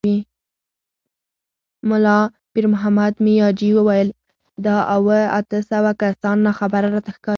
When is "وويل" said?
3.75-4.09